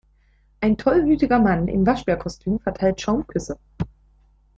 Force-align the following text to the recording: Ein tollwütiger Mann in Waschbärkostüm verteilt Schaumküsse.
Ein 0.61 0.77
tollwütiger 0.79 1.37
Mann 1.37 1.67
in 1.67 1.85
Waschbärkostüm 1.85 2.59
verteilt 2.59 2.99
Schaumküsse. 3.01 3.59